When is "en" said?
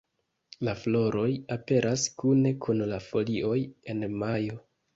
3.95-4.05